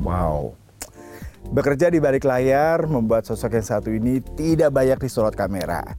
[0.00, 0.56] Wow.
[1.50, 5.96] Bekerja di balik layar membuat sosok yang satu ini tidak banyak disorot kamera.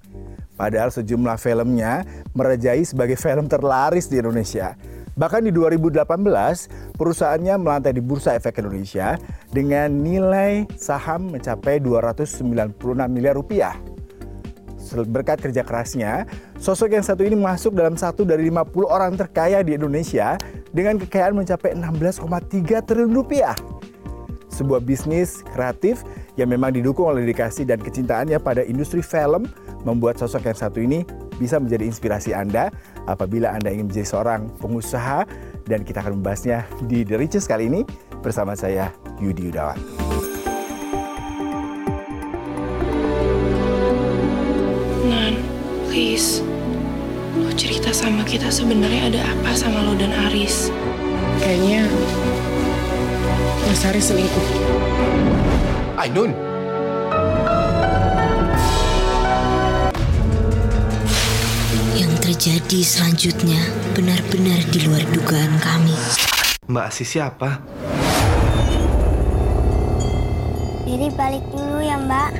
[0.56, 2.06] Padahal sejumlah filmnya
[2.38, 4.78] merajai sebagai film terlaris di Indonesia.
[5.18, 9.20] Bahkan di 2018, perusahaannya melantai di Bursa Efek Indonesia
[9.52, 12.78] dengan nilai saham mencapai 296
[13.12, 13.76] miliar rupiah.
[14.92, 16.28] Berkat kerja kerasnya,
[16.60, 20.36] sosok yang satu ini masuk dalam satu dari 50 orang terkaya di Indonesia
[20.72, 23.56] dengan kekayaan mencapai 16,3 triliun rupiah.
[24.52, 26.04] Sebuah bisnis kreatif
[26.36, 29.48] yang memang didukung oleh dedikasi dan kecintaannya pada industri film
[29.88, 31.08] membuat sosok yang satu ini
[31.42, 32.70] bisa menjadi inspirasi Anda
[33.10, 35.26] apabila Anda ingin menjadi seorang pengusaha
[35.66, 37.82] dan kita akan membahasnya di The Riches kali ini
[38.22, 39.80] bersama saya Yudi Yudawan.
[45.10, 45.34] Nan,
[45.90, 46.46] please.
[47.40, 50.70] Lo cerita sama kita sebenarnya ada apa sama lo dan Aris?
[53.82, 54.48] Kayaknya Mas Aris selingkuh.
[55.98, 56.32] Ainun,
[61.98, 63.62] Yang terjadi selanjutnya
[63.98, 65.98] benar-benar di luar dugaan kami.
[66.70, 67.58] Mbak Sisi apa?
[70.86, 72.38] Jadi balik dulu ya mbak.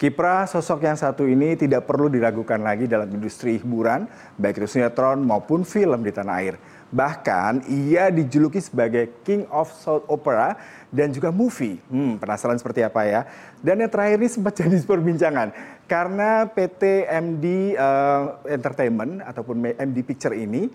[0.00, 4.08] Kiprah sosok yang satu ini tidak perlu diragukan lagi dalam industri hiburan,
[4.40, 6.56] baik itu sinetron maupun film di tanah air.
[6.88, 10.56] Bahkan ia dijuluki sebagai King of Soap Opera
[10.88, 11.76] dan juga movie.
[11.92, 13.28] Hmm, penasaran seperti apa ya?
[13.60, 15.52] Dan yang terakhir ini sempat jadi perbincangan
[15.84, 18.24] karena PT MD eh,
[18.56, 20.72] Entertainment ataupun MD Picture ini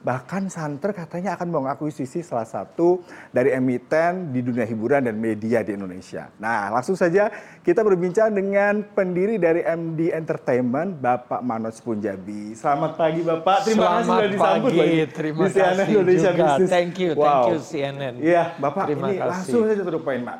[0.00, 5.76] bahkan Santer katanya akan mengakuisisi salah satu dari emiten di dunia hiburan dan media di
[5.76, 6.32] Indonesia.
[6.40, 7.28] Nah, langsung saja
[7.60, 12.56] kita berbincang dengan pendiri dari MD Entertainment, Bapak Manoj Punjabi.
[12.56, 16.30] Selamat pagi Bapak, terima kasih Selamat sudah disambut pagi, lagi terima di CNN kasih Indonesia
[16.32, 16.44] juga.
[16.48, 16.70] Business.
[16.72, 18.14] Thank you, thank you, CNN.
[18.16, 19.30] Iya, Bapak Terima ini kasih.
[19.36, 20.38] langsung saja to the point, Pak.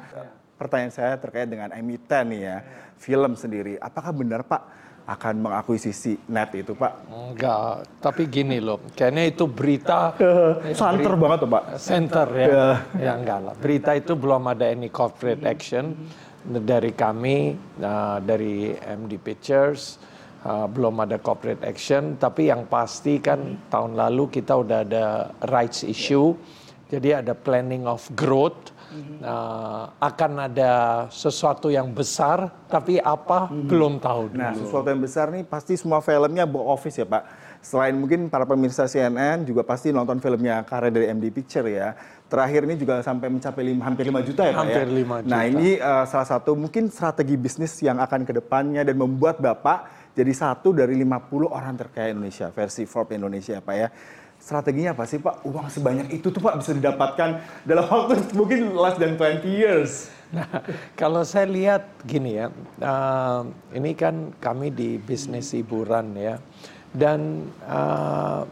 [0.57, 2.57] Pertanyaan saya terkait dengan emiten nih ya,
[2.97, 3.77] film sendiri.
[3.81, 7.11] Apakah benar Pak akan mengakuisisi net itu Pak?
[7.11, 10.15] Enggak, tapi gini loh, kayaknya itu berita
[10.79, 11.63] Santer banget tuh Pak.
[11.83, 12.47] center ya.
[12.47, 12.67] Ya.
[12.95, 13.55] Ya enggak lah.
[13.59, 15.99] Berita itu belum ada any corporate action
[16.47, 19.99] dari kami uh, dari MD Pictures
[20.45, 25.05] uh, belum ada corporate action, tapi yang pasti kan tahun lalu kita udah ada
[25.51, 26.33] rights issue.
[26.91, 28.75] Jadi ada planning of growth.
[28.91, 30.73] Uh, akan ada
[31.15, 34.41] sesuatu yang besar, tapi apa belum tahu dulu.
[34.43, 37.23] Nah, sesuatu yang besar nih pasti semua filmnya box office ya Pak.
[37.61, 41.95] Selain mungkin para pemirsa CNN juga pasti nonton filmnya karya dari MD Picture ya.
[42.27, 44.97] Terakhir ini juga sampai mencapai lima, hampir 5 juta ya Pak Hampir ya.
[45.03, 45.51] 5 Nah juta.
[45.51, 50.33] ini eh, salah satu mungkin strategi bisnis yang akan ke depannya dan membuat Bapak jadi
[50.35, 53.89] satu dari 50 orang terkaya Indonesia versi Forbes Indonesia ya Pak ya.
[54.41, 55.45] Strateginya apa sih Pak?
[55.45, 60.09] Uang sebanyak itu tuh Pak bisa didapatkan dalam waktu mungkin less than 20 years.
[60.33, 60.63] Nah,
[60.95, 62.49] kalau saya lihat gini ya,
[62.81, 63.43] uh,
[63.77, 66.39] ini kan kami di bisnis hiburan ya,
[66.95, 68.47] dan uh,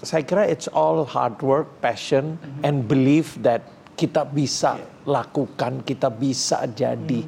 [0.00, 3.62] saya kira it's all hard work, passion, and belief that
[4.00, 7.20] kita bisa lakukan, kita bisa jadi,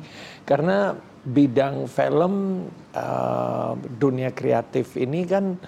[0.48, 0.96] karena
[1.26, 2.64] bidang film
[2.96, 5.60] uh, dunia kreatif ini kan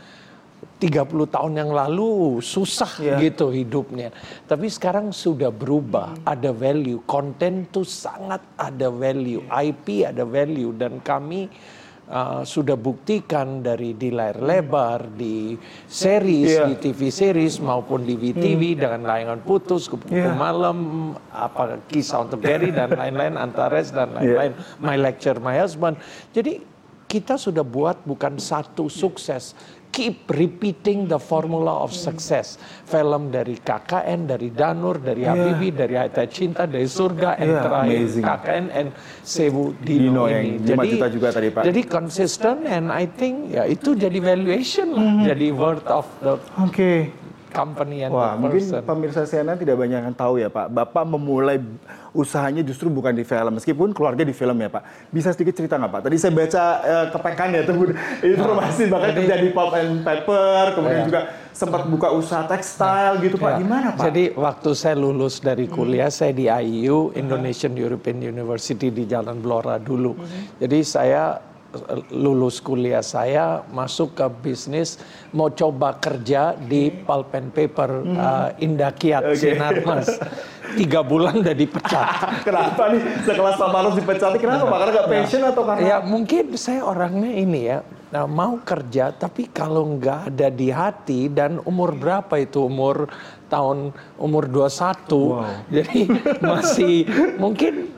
[0.79, 3.19] 30 tahun yang lalu susah Iya.
[3.19, 4.15] gitu hidupnya.
[4.47, 7.03] Tapi sekarang sudah berubah, ada value.
[7.03, 11.51] Konten tuh sangat ada value, IP ada value dan kami
[12.09, 16.71] uh, sudah buktikan dari di layar lebar, di series, Iya.
[16.71, 20.31] di TV series maupun di VTV dengan layangan putus, kupu Iya.
[20.33, 25.99] malam, apa kisah untuk Berry dan lain-lain, Antares dan lain-lain, My Lecture, My Husband.
[26.31, 26.78] Jadi
[27.09, 29.57] kita sudah buat bukan satu sukses,
[29.89, 32.61] keep repeating the formula of success.
[32.85, 37.97] Film dari KKN, dari Danur, dari Habibie, dari Haita Cinta, dari Surga, and Yeah, terakhir
[37.97, 38.25] amazing.
[38.29, 38.89] KKN and
[39.25, 40.69] Sewu Dino Dino, yang ini.
[40.69, 41.63] 5 juta juga tadi, Pak.
[41.65, 45.25] Jadi consistent and I think ya itu jadi valuation lah, Mm-hmm.
[45.33, 47.09] jadi worth of the Oke.
[47.51, 50.69] Company and Wah, the mungkin pemirsa CNN tidak banyak yang tahu ya Pak.
[50.69, 51.59] Bapak memulai
[52.13, 55.11] usahanya justru bukan di film, meskipun keluarga di film ya Pak.
[55.11, 56.01] Bisa sedikit cerita nggak Pak?
[56.09, 57.77] Tadi saya baca eh, kepekan ya tuh
[58.23, 61.09] informasi bahkan kerja di pulp and paper, kemudian Iya.
[61.09, 61.21] juga
[61.53, 63.51] sempat buka usaha tekstil gitu Pak.
[63.51, 63.59] Ya.
[63.61, 64.05] Gimana Pak?
[64.09, 69.77] Jadi waktu saya lulus dari kuliah, saya di IU, Indonesian European University di Jalan Blora
[69.83, 70.15] dulu.
[70.63, 71.39] Jadi saya
[72.09, 74.97] lulus kuliah saya masuk ke bisnis
[75.37, 80.09] mau coba kerja di pulp and paper uh, Indakiat Sinarmas
[80.77, 82.09] tiga bulan udah dipecat.
[82.49, 83.01] Kenapa nih?
[83.25, 84.33] Sekelas Pak Marus dipecat?
[84.37, 84.65] Kenapa?
[84.69, 84.79] Pak?
[84.81, 85.81] Karena nggak passion atau karena?
[85.85, 87.79] ya mungkin saya orangnya ini ya
[88.13, 92.65] nah, mau kerja tapi kalau nggak ada di hati dan umur berapa itu?
[92.65, 93.09] Umur
[93.49, 96.01] tahun umur 21 jadi
[96.45, 96.97] masih
[97.41, 97.98] mungkin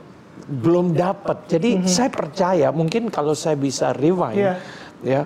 [0.51, 1.47] belum dapat.
[1.47, 4.53] Jadi saya percaya mungkin kalau saya bisa rewind Iya.
[5.01, 5.21] ya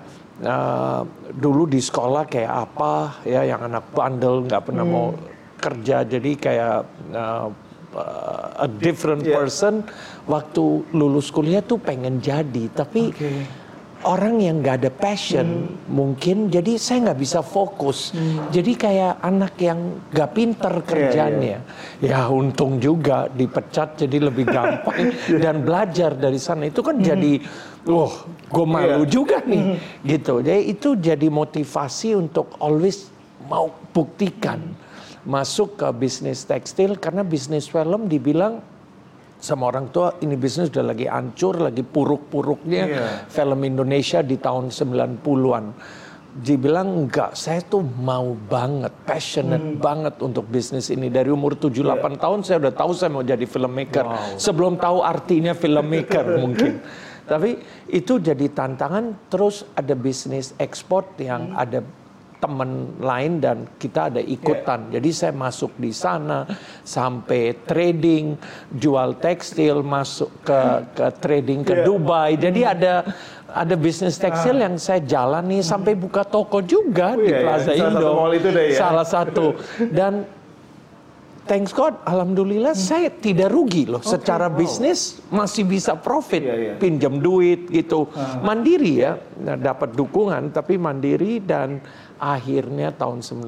[0.46, 1.02] uh,
[1.34, 2.92] dulu di sekolah kayak apa
[3.26, 5.12] ya yang anak bandel nggak pernah mau
[5.58, 6.76] kerja jadi kayak
[7.12, 7.48] uh,
[8.56, 9.34] a different Iya.
[9.34, 9.82] person.
[10.26, 13.10] Waktu lulus kuliah tuh pengen jadi tapi
[14.04, 18.12] orang yang nggak ada passion mungkin jadi saya nggak bisa fokus.
[18.52, 21.64] Jadi kayak anak yang nggak pinter kerjanya.
[22.04, 25.16] Ya untung juga dipecat jadi lebih gampang.
[25.40, 26.68] Dan belajar dari sana.
[26.68, 27.40] Itu kan jadi
[27.88, 28.12] wah
[28.52, 29.80] gue malu juga nih.
[30.04, 30.44] Gitu.
[30.44, 33.08] Jadi itu jadi motivasi untuk always
[33.48, 34.60] mau buktikan.
[35.26, 38.62] Masuk ke bisnis tekstil karena bisnis film dibilang
[39.46, 43.06] sama orang tua ini bisnis udah lagi hancur, lagi puruk-puruknya Iya.
[43.30, 45.64] film Indonesia di tahun 90-an.
[46.36, 51.08] Dibilang enggak, saya tuh mau banget, passionate banget untuk bisnis ini.
[51.08, 54.04] Dari umur 7-8 tahun saya udah tahu saya mau jadi filmmaker.
[54.36, 56.82] Sebelum tahu artinya filmmaker mungkin.
[57.24, 57.56] Tapi
[57.88, 61.80] itu jadi tantangan, terus ada bisnis ekspor yang ada
[62.36, 64.92] teman lain dan kita ada ikutan.
[64.92, 66.44] Jadi saya masuk di sana
[66.84, 68.36] sampai trading,
[68.76, 70.60] jual tekstil, masuk ke
[70.92, 72.36] ke trading ke Dubai.
[72.36, 73.02] Jadi ada
[73.56, 77.42] ada bisnis tekstil yang saya jalani sampai buka toko juga di iya, iya.
[77.42, 78.08] Plaza Salah satu Indo.
[78.12, 78.76] mall itu deh ya.
[78.76, 79.46] Salah satu.
[79.98, 80.12] Dan
[81.46, 84.02] thanks God, alhamdulillah saya tidak rugi loh.
[84.02, 86.72] Secara bisnis masih bisa profit, Iya, iya.
[86.76, 88.10] pinjam duit gitu,
[88.42, 91.78] mandiri ya, Nah, dapat dukungan tapi mandiri dan
[92.16, 93.44] akhirnya tahun 95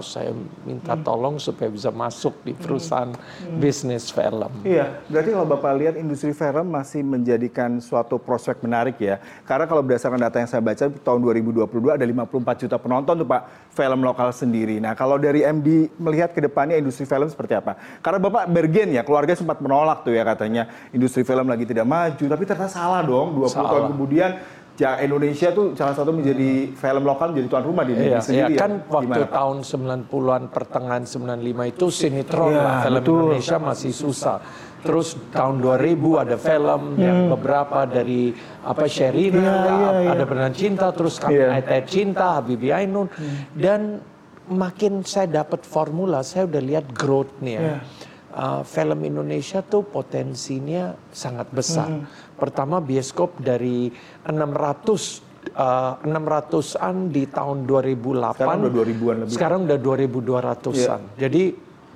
[0.00, 0.32] saya
[0.64, 3.12] minta tolong supaya bisa masuk di perusahaan
[3.60, 4.48] bisnis film.
[4.64, 9.20] Iya, berarti kalau Bapak lihat industri film masih menjadikan suatu prospek menarik ya.
[9.44, 13.42] Karena kalau berdasarkan data yang saya baca tahun 2022 ada 54 juta penonton tuh Pak
[13.76, 14.80] film lokal sendiri.
[14.80, 17.76] Nah, kalau dari MD melihat ke depannya industri film seperti apa?
[18.00, 22.24] Karena Bapak bergen ya, keluarga sempat menolak tuh ya katanya industri film lagi tidak maju,
[22.24, 23.36] tapi ternyata salah dong.
[23.36, 23.90] 20 tahun Salah.
[23.92, 24.30] kemudian
[24.76, 28.36] ja, Indonesia tuh salah satu menjadi film lokal menjadi tuan rumah di Iya, negeri sendiri.
[28.38, 28.60] iya, ya.
[28.60, 33.16] kan waktu Gimana, tahun 90-an pertengahan 95 itu sinetron Iya, lah, film betul.
[33.32, 34.38] Indonesia masih susah.
[34.78, 38.30] Terus tahun 2000 ada film yang beberapa dari
[38.62, 39.42] apa Sherina, Hmm.
[39.42, 40.10] Iya, iya, iya.
[40.14, 41.58] ada Benar Cinta, terus Iya.
[41.58, 43.10] Ayat Cinta, Habibie Ainun
[43.50, 43.98] dan
[44.46, 47.58] makin saya dapat formula, saya udah lihat growth-nya.
[47.58, 47.78] Iya.
[48.30, 51.88] Uh, film Indonesia tuh potensinya sangat besar.
[51.88, 52.04] Hmm.
[52.36, 53.88] Pertama bioskop dari
[54.28, 58.36] 600 uh, 600-an di tahun 2008.
[58.36, 59.32] Sekarang udah 2000-an lebih.
[59.34, 61.00] Sekarang udah 2200-an.
[61.16, 61.42] Jadi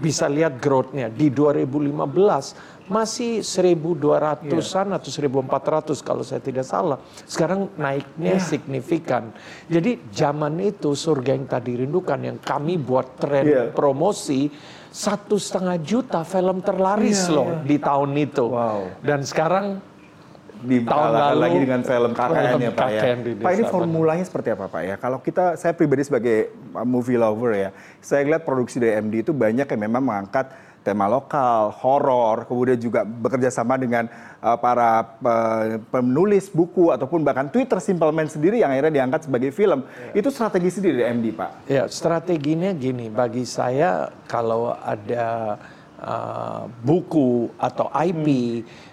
[0.00, 1.12] bisa lihat growth-nya.
[1.12, 6.98] Di 2015 masih 1200-an atau 1400 kalau saya tidak salah.
[7.28, 9.30] Sekarang naiknya signifikan.
[9.68, 13.62] Jadi zaman itu surga yang tadi rindukan yang kami buat tren Iya.
[13.76, 14.50] promosi
[14.90, 18.50] satu setengah juta film terlaris loh di tahun itu.
[18.50, 18.98] Wow.
[19.06, 19.78] Dan sekarang
[20.64, 23.00] dikalahkan lalu, lagi dengan film KKN ya Pak ya.
[23.02, 24.94] KKN di Pak ini formulanya seperti apa Pak ya?
[25.00, 27.70] Kalau kita, saya pribadi sebagai uh, movie lover ya,
[28.04, 33.04] saya lihat produksi dari MD itu banyak yang memang mengangkat tema lokal, horor, kemudian juga
[33.04, 34.08] bekerja sama dengan
[34.40, 39.52] uh, para uh, penulis buku ataupun bahkan Twitter Simple Man sendiri yang akhirnya diangkat sebagai
[39.52, 39.84] film.
[40.16, 41.50] Itu strategi sendiri dari MD Pak.
[41.68, 45.60] Ya, strateginya gini, bagi saya kalau ada
[46.00, 48.26] uh, buku atau IP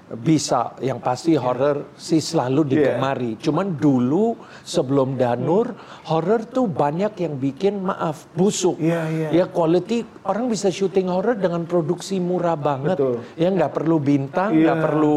[0.07, 3.35] bisa yang pasti horror sih selalu digemari.
[3.35, 5.75] Cuman dulu sebelum Danur
[6.07, 8.79] horror tuh banyak yang bikin maaf busuk.
[8.79, 9.27] Iya, iya.
[9.43, 12.95] Ya quality orang bisa syuting horror dengan produksi murah banget.
[12.95, 13.19] Betul.
[13.35, 14.63] Ya nggak perlu bintang, Iya.
[14.71, 15.13] nggak perlu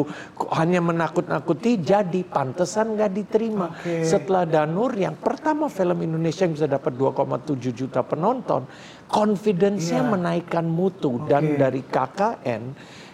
[0.59, 3.70] hanya menakut-nakuti jadi pantesan nggak diterima.
[4.02, 8.66] Setelah Danur yang pertama film Indonesia yang bisa dapat 2,7 juta penonton,
[9.06, 10.11] confidence-nya Iya.
[10.11, 12.62] menaikkan mutu dan dari KKN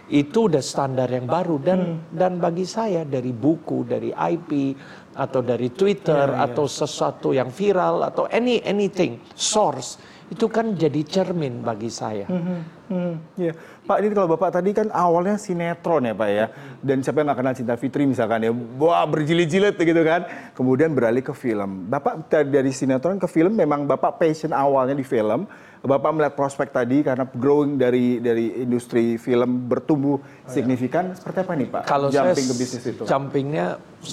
[0.06, 1.98] itu udah standar yang baru dan Hmm.
[2.14, 4.76] dan bagi saya dari buku, dari IP
[5.18, 11.02] atau dari Twitter Iya, atau sesuatu yang viral atau any anything source itu kan jadi
[11.06, 12.26] cermin bagi saya.
[12.26, 13.54] Hmm, ya.
[13.86, 16.46] Pak ini kalau Bapak tadi kan awalnya sinetron ya Pak ya.
[16.82, 18.50] Dan siapa yang nggak kenal Cinta Fitri misalkan ya.
[18.50, 20.26] Wah berjilid-jilid gitu kan.
[20.58, 21.86] Kemudian beralih ke film.
[21.86, 25.46] Bapak dari sinetron ke film memang Bapak passion awalnya di film.
[25.86, 30.18] Bapak melihat prospek tadi karena growing dari dari industri film bertumbuh
[30.50, 31.82] signifikan seperti apa nih Pak?
[31.86, 33.02] Kalau jumping saya ke bisnis itu.
[33.06, 33.66] Jumpingnya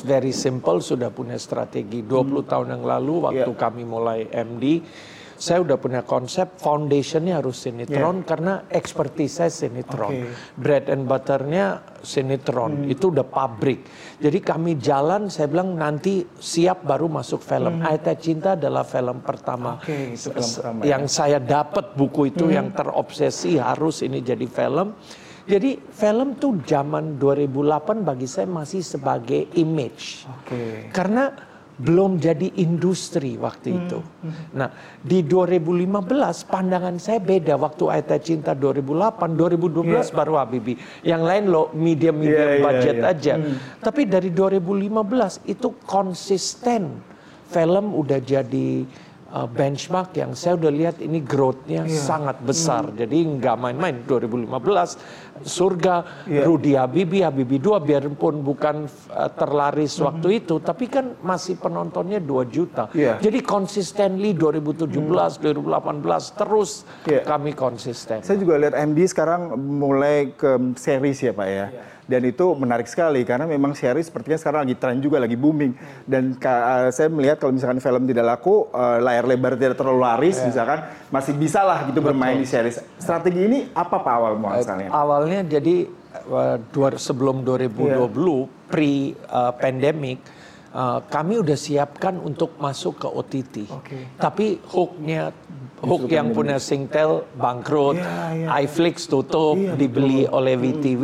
[0.06, 2.06] very simple sudah punya strategi.
[2.06, 3.58] 20 tahun yang lalu waktu Yeah.
[3.58, 4.86] kami mulai MD
[5.44, 10.24] saya udah punya konsep foundationnya harus sinetron karena expertise saya sinetron.
[10.24, 10.32] Oke.
[10.56, 12.94] Bread and butternya sinetron Hmm.
[12.94, 13.84] itu udah pabrik.
[14.24, 17.84] Jadi kami jalan saya bilang nanti siap baru masuk film.
[17.84, 19.84] Ayat Cinta adalah film pertama.
[19.84, 20.16] Hmm.
[20.16, 20.96] Itu film pertama ya.
[20.96, 24.96] yang saya dapat buku itu yang terobsesi harus ini jadi film.
[25.44, 30.24] Jadi film tuh zaman 2008 bagi saya masih sebagai image.
[30.40, 30.88] Oke.
[30.88, 34.00] Karena belum jadi industri waktu itu.
[34.54, 34.70] Nah,
[35.02, 40.78] di 2015 pandangan saya beda waktu Ayat Cinta 2008, 2012 baru Habibie.
[41.02, 43.10] Yang lain lo medium-medium Iya, iya, budget iya.
[43.10, 43.34] aja.
[43.82, 47.02] Tapi dari 2015 itu konsisten
[47.50, 48.86] film udah jadi
[49.34, 51.98] uh, benchmark yang saya udah lihat ini growth-nya Iya.
[51.98, 52.94] sangat besar.
[52.94, 56.44] Jadi nggak main-main 2015 surga Iya.
[56.48, 62.48] Rudy Habibie Habibie 2 biarpun bukan uh, terlaris waktu itu tapi kan masih penontonnya 2
[62.50, 62.90] juta.
[62.96, 63.20] Iya.
[63.20, 64.90] Jadi consistently 2017
[65.40, 67.22] 2018 terus Iya.
[67.24, 68.24] kami konsisten.
[68.24, 71.68] Saya juga lihat MD sekarang mulai ke series ya Pak ya.
[72.04, 75.72] Dan itu menarik sekali karena memang series sepertinya sekarang lagi tren juga lagi booming.
[76.04, 80.44] Dan uh, saya melihat kalau misalkan film tidak laku, uh, layar lebar tidak terlalu laris,
[80.44, 82.84] misalkan masih bisa lah gitu bermain di series.
[83.00, 84.92] Strategi ini apa Pak awal muasalnya?
[84.92, 85.90] Awalnya jadi
[86.30, 88.06] uh, dua- sebelum 2020
[88.70, 88.94] pre
[89.26, 90.22] uh, pandemic
[90.70, 93.56] uh, kami udah siapkan untuk masuk ke OTT.
[93.72, 93.98] Oke.
[94.16, 95.34] Tapi hooknya
[95.82, 98.48] hook yang punya Singtel bangkrut, Iya, iya.
[98.62, 101.04] iFlix tutup, Iya, dibeli oleh VTV.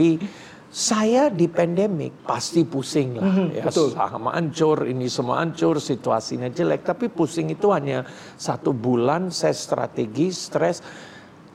[0.69, 3.89] Saya di pandemic pasti pusing lah, ya Mhm, betul.
[3.89, 6.85] saham hancur, ini semua hancur, situasinya jelek.
[6.85, 8.05] Tapi pusing itu hanya
[8.37, 10.85] satu bulan, saya strategi, stres.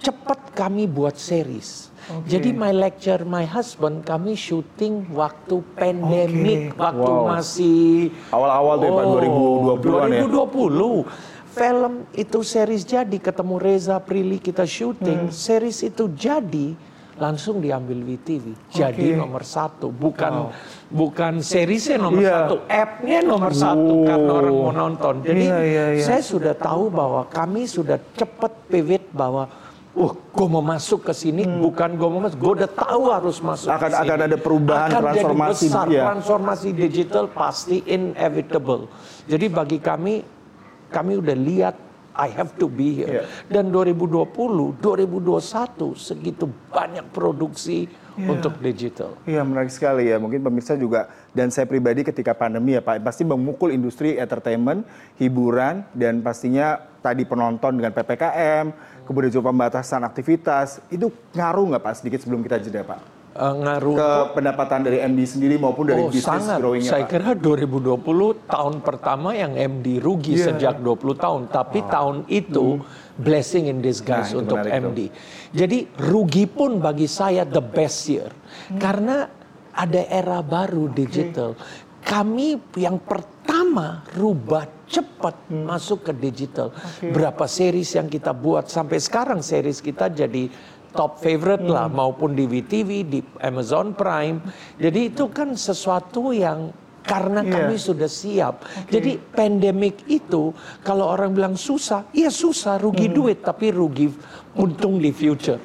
[0.02, 1.93] Cepat kami buat series.
[2.24, 6.80] Jadi my lecture, my husband, kami syuting waktu pandemic, Oke.
[6.80, 7.24] waktu Wow.
[7.30, 10.20] masih Awal-awal tuh ya, Pak, 2020-an ya?
[10.24, 10.98] 2020.
[11.54, 14.74] Film itu series jadi, ketemu Reza Prilly kita Hmm.
[14.74, 16.74] syuting, series itu jadi
[17.14, 18.58] langsung diambil VTV.
[18.74, 19.20] Jadi Oke.
[19.22, 20.50] nomor satu, bukan
[20.90, 22.34] bukan seriesnya nomor Iya.
[22.42, 24.04] satu, app-nya nomor satu Oh.
[24.04, 25.14] karena orang mau nonton.
[25.22, 26.02] Jadi Iya, iya, iya.
[26.02, 29.46] saya sudah tahu bahwa kami sudah cepat pivot bahwa
[29.94, 33.70] Uh, gue mau masuk ke sini, bukan gue mau masuk, gue udah tahu harus masuk.
[33.70, 33.78] Hmm.
[33.78, 34.10] Akan- ke sini.
[34.10, 36.02] akan ada perubahan, Akan jadi transformasi, besar, iya.
[36.10, 38.90] transformasi digital pasti inevitable.
[39.30, 40.14] Jadi bagi kami,
[40.90, 41.74] kami udah lihat
[42.14, 43.10] I have to be here.
[43.10, 43.22] Iya.
[43.46, 49.18] Dan 2020, 2021 segitu banyak produksi untuk digital.
[49.26, 50.22] Iya menarik sekali ya.
[50.22, 54.86] Mungkin pemirsa juga dan saya pribadi ketika pandemi ya Pak pasti memukul industri entertainment,
[55.18, 58.64] hiburan dan pastinya tadi penonton dengan ppkm,
[59.04, 63.98] kemudian juga pembatasan aktivitas itu ngaruh nggak Pak sedikit sebelum kita jeda Pak Eh, ngaruh
[63.98, 66.54] ke pendapatan dari MD sendiri maupun dari Oh bisnis sangat.
[66.62, 67.10] growingnya Saya Pak.
[67.18, 67.98] kira 2020
[68.46, 70.54] tahun pertama yang MD rugi Iya.
[70.54, 71.50] sejak 20 tahun.
[71.50, 72.78] Tapi tahun itu
[73.18, 75.10] blessing in disguise Nah, itu untuk MD.
[75.50, 78.30] Jadi rugi pun bagi saya the best year.
[78.78, 79.26] Karena
[79.74, 81.58] ada era baru digital.
[82.06, 83.33] Kami yang pertama
[84.14, 86.70] rubah cepat masuk ke digital.
[87.00, 90.48] Berapa series yang kita buat sampai sekarang series kita jadi
[90.94, 94.38] top favorite lah maupun di VTV, di Amazon Prime.
[94.78, 96.70] Jadi itu kan sesuatu yang
[97.04, 97.52] karena Iya.
[97.52, 98.64] kami sudah siap.
[98.88, 104.08] Jadi pandemik itu kalau orang bilang susah, iya susah, rugi duit tapi rugi
[104.56, 105.60] untung di future.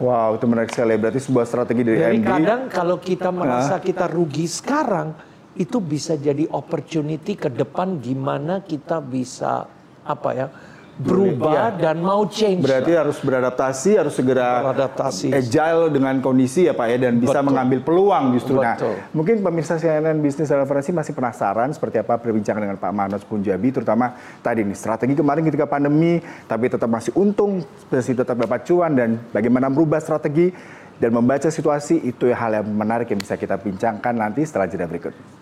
[0.00, 0.96] Wow itu menarik sekali.
[0.96, 2.26] Berarti sebuah strategi dari Jadi MD.
[2.26, 5.12] kadang kalau kita merasa kita rugi sekarang,
[5.58, 9.66] itu bisa jadi opportunity ke depan gimana kita bisa
[10.06, 10.46] apa ya
[11.00, 12.60] berubah dan mau change.
[12.60, 13.08] Berarti lah.
[13.08, 15.32] harus beradaptasi, harus segera Beradaptasi.
[15.32, 17.48] agile dengan kondisi ya Pak ya dan bisa Betul.
[17.48, 18.60] mengambil peluang justru.
[18.60, 18.96] Nah, Betul.
[19.16, 24.12] mungkin pemirsa CNN Bisnis Referensi masih penasaran seperti apa perbincangan dengan Pak Manos Punjabi terutama
[24.44, 29.16] tadi nih strategi kemarin ketika pandemi tapi tetap masih untung, masih tetap dapat cuan dan
[29.32, 30.52] bagaimana merubah strategi
[31.00, 35.39] dan membaca situasi itu hal yang menarik yang bisa kita bincangkan nanti setelah jeda berikut.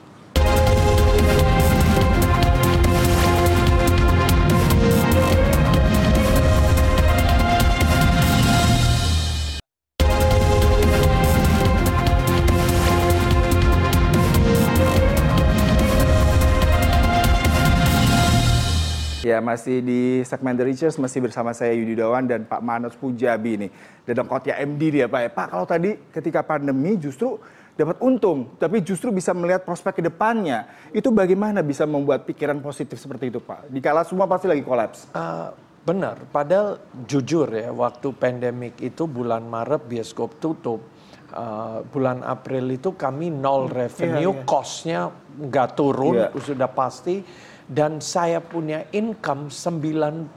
[19.48, 23.70] Masih di segmen The Richers, masih bersama saya Yudi Dawan dan Pak Manos Pujabi nih.
[24.04, 25.20] Dan Kotya MD dia Pak.
[25.24, 25.30] ya.
[25.32, 27.40] Pak, kalau tadi ketika pandemi justru
[27.78, 30.68] dapat untung, tapi justru bisa melihat prospek ke depannya.
[30.92, 33.72] Itu bagaimana bisa membuat pikiran positif seperti itu Pak?
[33.72, 35.08] Dikala semua pasti lagi kolaps.
[35.14, 35.54] Uh,
[35.86, 40.82] benar, padahal jujur ya, waktu pandemik itu bulan Maret bioskop tutup.
[41.28, 44.48] Uh, bulan April itu kami nol revenue, iya.
[44.48, 46.32] cost-nya nggak turun, Iya.
[46.40, 47.20] sudah pasti.
[47.68, 50.32] Dan saya punya income 98%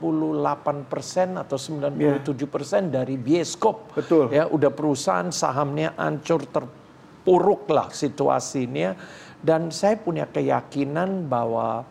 [1.39, 3.95] atau 97% dari bioskop.
[3.95, 4.35] Betul.
[4.35, 8.99] Ya, udah perusahaan sahamnya hancur terpuruk lah situasinya.
[9.39, 11.87] Dan saya punya keyakinan bahwa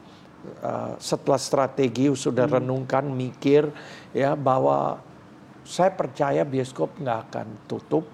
[0.60, 2.60] uh, setelah strategi sudah Hmm.
[2.60, 3.72] renungkan, mikir
[4.12, 5.00] ya bahwa
[5.70, 8.04] saya percaya bioskop nggak akan tutup,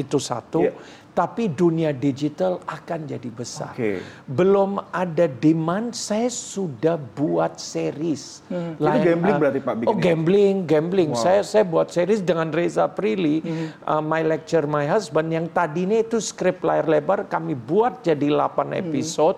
[0.00, 0.64] itu satu.
[0.64, 0.76] Yeah.
[1.12, 3.76] Tapi dunia digital akan jadi besar.
[3.76, 4.00] Oke.
[4.24, 8.40] Belum ada demand, saya sudah buat series.
[8.48, 8.80] Hmm.
[8.80, 10.00] Itu gambling uh, berarti, Pak, Oh, bikinnya?
[10.00, 11.10] gambling, gambling.
[11.12, 13.68] Saya saya buat series dengan Reza Prilly, Hmm.
[13.84, 18.72] uh, My Lecture My Husband yang tadinya itu skrip layar lebar kami buat jadi 8
[18.72, 19.36] episode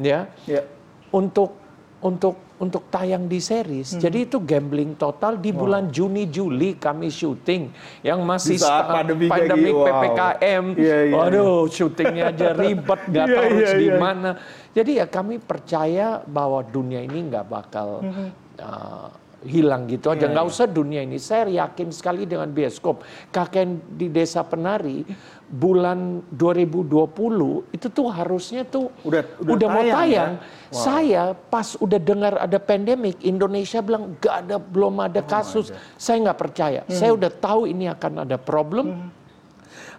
[0.00, 0.24] ya.
[0.24, 0.48] Hmm.
[0.48, 0.64] Ya.
[1.12, 1.61] Untuk
[2.02, 3.98] untuk untuk tayang di series.
[3.98, 4.02] Hmm.
[4.02, 7.70] Jadi itu gambling total di bulan Juni Juli kami syuting
[8.06, 9.86] yang masih Di saat pandemi pandemi wow.
[9.86, 10.64] PPKM.
[10.78, 14.30] Iya, iya, Waduh, syutingnya aja ribet, nggak Iya, tahu harus iya, di mana.
[14.72, 18.28] Jadi ya kami percaya bahwa dunia ini nggak bakal Mm-hmm.
[18.62, 19.08] uh,
[19.46, 20.26] hilang gitu aja.
[20.26, 21.18] Iya, Nggak usah dunia ini.
[21.18, 23.02] Saya yakin sekali dengan bioskop.
[23.34, 25.02] Kakek di Desa Penari
[25.52, 30.32] bulan 2020 itu tuh harusnya tuh Udah- udah mau tayang, tayang.
[30.40, 30.72] ya?
[30.72, 35.68] Saya pas udah dengar ada pandemik, Indonesia bilang nggak ada, belum ada kasus.
[36.00, 36.80] Saya nggak percaya.
[36.88, 36.96] Hmm.
[36.96, 39.12] Saya udah tahu ini akan ada problem.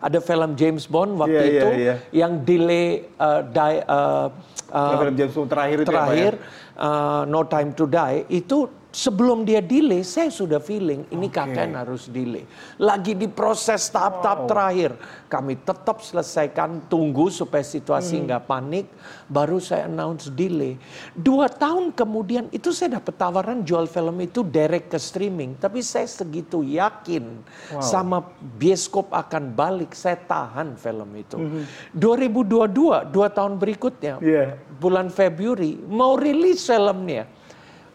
[0.03, 1.95] Ada film James Bond waktu Iya, iya, itu iya.
[2.11, 4.27] yang delay uh, die, uh,
[4.73, 5.93] uh, film James Bond terakhir itu ya, ya?
[5.95, 6.33] terakhir
[6.75, 8.57] uh, No Time to Die itu
[8.93, 12.45] sebelum dia delay saya sudah feeling ini KKN harus delay.
[12.77, 14.91] Lagi diproses tahap-tahap terakhir.
[15.25, 18.29] Kami tetap selesaikan tunggu supaya situasi Hmm.
[18.29, 18.85] nggak panik
[19.25, 20.77] baru saya announce delay.
[21.11, 25.57] Dua tahun kemudian itu saya dapat tawaran jual film itu direct ke streaming.
[25.57, 27.41] Tapi saya segitu yakin
[27.81, 28.21] sama
[28.61, 31.41] bioskop akan balik saya tahan film itu.
[31.97, 34.53] 2022 dua tahun berikutnya Iya.
[34.77, 37.25] bulan Februari mau rilis filmnya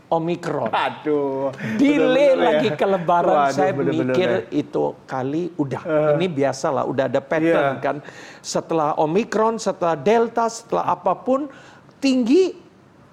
[0.08, 0.72] Omikron.
[0.72, 1.52] Aduh.
[1.76, 2.76] Delay bener-bener lagi ya.
[2.76, 4.60] ke lebaran Waduh, saya bener-bener mikir deh.
[4.64, 5.82] itu kali udah
[6.16, 7.84] ini biasalah udah ada pattern Iya.
[7.84, 7.96] kan
[8.40, 11.46] setelah Omikron setelah Delta setelah apa pun
[11.98, 12.56] tinggi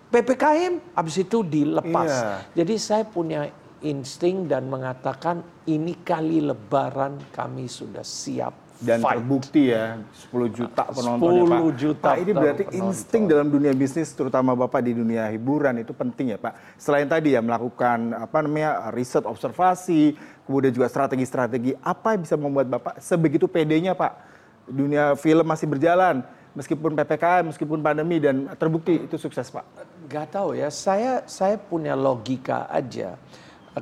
[0.07, 2.07] PPKM habis itu dilepas.
[2.07, 2.63] Iya.
[2.63, 3.43] Jadi saya punya
[3.83, 9.15] insting dan mengatakan ini kali lebaran kami sudah siap dan fight.
[9.17, 11.59] terbukti ya 10 juta penontonnya Pak.
[11.63, 12.81] 10 juta Pak ini berarti penonton.
[12.91, 16.75] insting dalam dunia bisnis terutama Bapak di dunia hiburan itu penting ya Pak.
[16.75, 22.67] Selain tadi ya melakukan apa namanya riset observasi, kemudian juga strategi-strategi apa yang bisa membuat
[22.67, 24.35] Bapak sebegitu pedenya Pak.
[24.67, 29.63] Dunia film masih berjalan meskipun PPKM, meskipun pandemi dan terbukti itu sukses Pak.
[30.11, 33.15] Gak tahu ya, saya saya punya logika aja.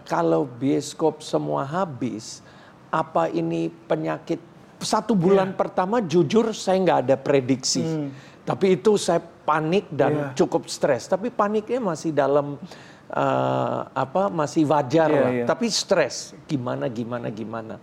[0.09, 2.41] Kalau bioskop semua habis,
[2.89, 4.52] apa ini penyakit?
[4.83, 8.11] Satu bulan pertama jujur saya nggak ada prediksi.
[8.43, 10.27] Tapi itu saya panik dan Iya.
[10.35, 11.07] cukup stres.
[11.07, 12.59] Tapi paniknya masih dalam
[13.13, 14.27] eh, apa?
[14.27, 15.31] Masih wajar Iya, lah.
[15.31, 15.45] iya.
[15.47, 17.77] Tapi stres, gimana gimana gimana.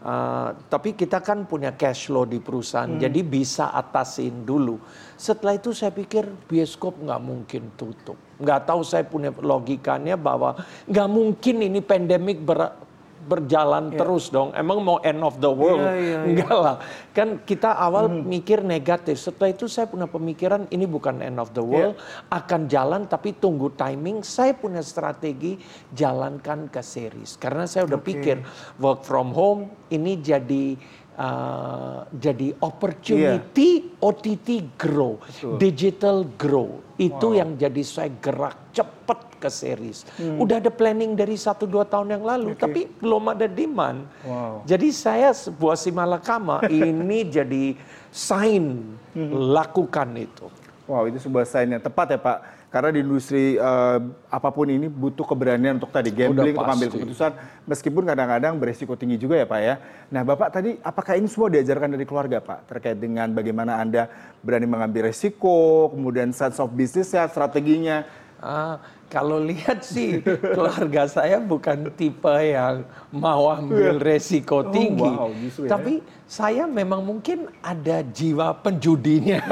[0.00, 4.80] Uh, tapi kita kan punya cash flow di perusahaan, jadi bisa atasin dulu.
[5.12, 8.16] Setelah itu saya pikir bioskop nggak mungkin tutup.
[8.40, 10.56] Nggak tahu saya punya logikanya bahwa
[10.88, 12.72] nggak mungkin ini pandemik ber-
[13.20, 14.50] berjalan terus dong.
[14.56, 15.84] Emang mau end of the world?
[15.84, 16.18] Iya, iya, iya.
[16.24, 16.76] Enggak lah.
[17.12, 19.20] Kan kita awal mikir negatif.
[19.20, 22.00] Setelah itu saya punya pemikiran ini bukan end of the world.
[22.32, 24.24] Akan jalan tapi tunggu timing.
[24.24, 25.60] Saya punya strategi
[25.92, 27.36] jalankan ke series.
[27.36, 28.40] Karena saya udah pikir
[28.80, 30.74] work from home ini jadi
[31.20, 35.20] uh, jadi opportunity OTT grow,
[35.60, 36.80] digital grow.
[36.96, 40.04] Itu yang jadi saya gerak cepet ke series.
[40.36, 44.04] Udah ada planning dari satu dua tahun yang lalu, tapi belum ada demand.
[44.22, 44.68] Wow.
[44.68, 47.72] Jadi saya sebuah simalakama ini jadi
[48.12, 48.94] sign
[49.32, 50.46] lakukan itu.
[50.90, 52.38] Wow, itu sebuah sign yang tepat ya Pak.
[52.70, 53.98] Karena di industri eh,
[54.30, 57.30] apa pun ini butuh keberanian untuk tadi gambling, untuk ambil keputusan.
[57.66, 59.74] Meskipun kadang-kadang beresiko tinggi juga ya Pak ya.
[60.06, 62.70] Nah Bapak tadi apakah ini semua diajarkan dari keluarga Pak?
[62.70, 64.06] Terkait dengan bagaimana Anda
[64.38, 68.06] berani mengambil resiko, kemudian sense of business ya, strateginya.
[68.40, 75.02] Ah, kalau lihat sih keluarga saya bukan tipe yang mau ambil resiko tinggi.
[75.02, 75.70] wow, justru ya.
[75.76, 75.94] Tapi
[76.30, 79.42] saya memang mungkin ada jiwa penjudinya.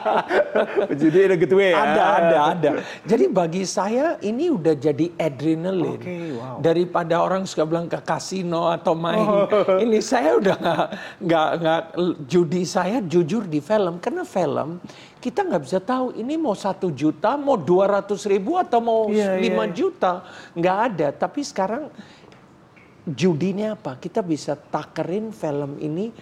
[1.00, 1.72] Jadi ada gitu ya.
[1.80, 2.70] Ada, ada, ada.
[3.08, 5.96] Jadi bagi saya ini udah jadi adrenalin.
[5.96, 6.60] Oke, wow.
[6.60, 9.48] Daripada orang suka bilang ke kasino atau main.
[9.84, 10.56] Ini saya udah
[11.24, 11.82] nggak nggak
[12.28, 14.78] judi saya jujur di film karena film
[15.24, 19.40] kita nggak bisa tahu ini mau satu juta, mau dua ratus ribu atau mau Iya,
[19.40, 19.72] lima iya.
[19.72, 20.20] juta
[20.52, 21.08] nggak ada.
[21.16, 21.88] Tapi sekarang
[23.08, 23.96] judinya apa?
[23.96, 26.12] Kita bisa takerin film ini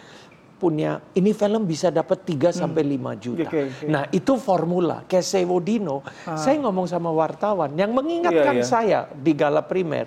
[0.63, 3.43] punya ini film bisa dapat 3 sampai 5 juta.
[3.43, 3.51] Hmm.
[3.51, 3.87] Oke, oke.
[3.91, 5.03] Nah, itu formula.
[5.11, 6.07] Kayak Sewodino,
[6.39, 7.97] saya ngomong sama wartawan yang Ah.
[7.99, 8.71] mengingatkan Iya, iya.
[8.71, 10.07] saya di gala primer,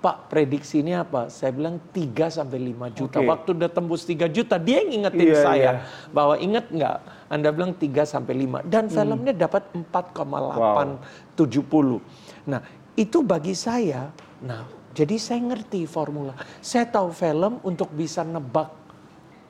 [0.00, 1.28] Pak, prediksi ini apa?
[1.28, 3.20] Saya bilang 3 sampai 5 juta.
[3.20, 3.28] Oke.
[3.28, 5.84] Waktu udah tembus 3 juta, dia yang ingetin Iya, saya iya.
[6.08, 6.96] bahwa ingat nggak?
[7.28, 8.96] Anda bilang 3 sampai 5 dan Hmm.
[8.96, 12.00] filmnya dapat 4,870.
[12.48, 12.64] Nah,
[12.96, 14.08] itu bagi saya.
[14.40, 14.64] Nah,
[14.96, 16.32] jadi saya ngerti formula.
[16.64, 18.79] Saya tahu film untuk bisa nebak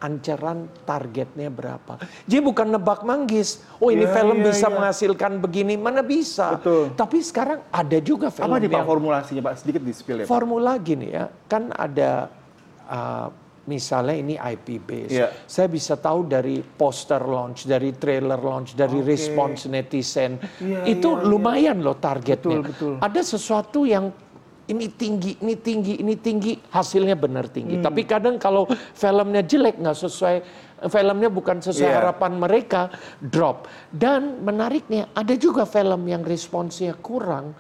[0.01, 2.01] ancaran targetnya berapa.
[2.25, 3.61] Jadi bukan nebak manggis.
[3.79, 4.75] Oh ini Iya, film iya, bisa iya.
[4.75, 6.57] menghasilkan begini, mana bisa.
[6.57, 6.97] Betul.
[6.97, 9.55] Tapi sekarang ada juga film Apa nih Pak formulasinya Pak?
[9.61, 10.33] Sedikit di spill ya Pak.
[10.33, 12.33] formula gini ya, kan ada
[12.89, 13.29] uh,
[13.69, 15.13] misalnya ini IP base.
[15.13, 15.29] Iya.
[15.45, 20.41] Saya bisa tahu dari poster launch, dari trailer launch, dari response netizen.
[20.59, 21.29] Iya, itu iya, iya.
[21.29, 22.65] lumayan loh targetnya.
[22.65, 22.95] Betul, betul.
[23.05, 24.11] Ada sesuatu yang
[24.71, 27.77] ini tinggi, ini tinggi, ini tinggi, hasilnya benar tinggi.
[27.79, 27.85] Hmm.
[27.85, 30.37] Tapi kadang kalau filmnya jelek nggak sesuai
[30.87, 31.99] filmnya bukan sesuai Iya.
[32.01, 32.89] harapan mereka
[33.21, 33.67] drop.
[33.91, 37.53] Dan menariknya ada juga film yang responsnya kurang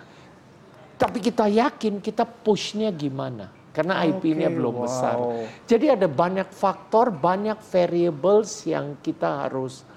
[1.00, 4.84] tapi kita yakin kita pushnya gimana karena IP-nya Oke, belum wow.
[4.84, 5.16] besar.
[5.64, 9.88] Jadi ada banyak faktor, banyak variables yang kita harus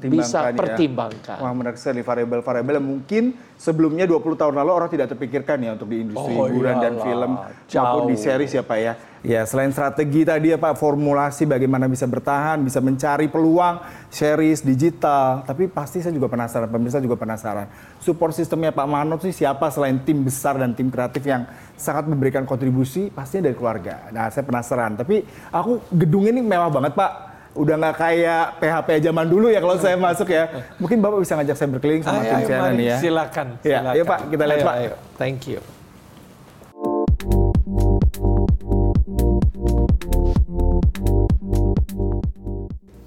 [0.00, 0.56] bisa ya.
[0.56, 1.36] pertimbangkan.
[1.40, 3.22] Wah menarik sekali variabel-variabel yang mungkin
[3.58, 7.04] sebelumnya 20 tahun lalu orang tidak terpikirkan ya untuk di industri Oh, hiburan dan iyalah.
[7.04, 7.32] film
[7.68, 7.82] Jauh.
[7.82, 8.94] maupun di series ya Pak ya.
[9.22, 13.78] Ya selain strategi tadi ya Pak formulasi bagaimana bisa bertahan, bisa mencari peluang
[14.10, 15.46] series digital.
[15.46, 17.70] Tapi pasti saya juga penasaran, pemirsa juga penasaran.
[18.02, 21.46] Support sistemnya Pak Manot sih siapa selain tim besar dan tim kreatif yang
[21.78, 24.10] sangat memberikan kontribusi pastinya dari keluarga.
[24.10, 24.98] Nah saya penasaran.
[24.98, 25.22] Tapi
[25.54, 29.96] aku gedung ini mewah banget Pak udah nggak kayak PHP zaman dulu ya kalau saya
[29.96, 30.48] masuk ya.
[30.80, 32.96] Mungkin Bapak bisa ngajak saya berkeliling sama Ayo, tim ayo, CNN nih ya.
[32.98, 33.46] Silakan.
[33.52, 33.92] Ya, silakan.
[33.92, 34.76] ayo, Pak, kita lihat, Ayo, Pak.
[34.80, 34.92] ayo.
[35.20, 35.60] Thank you.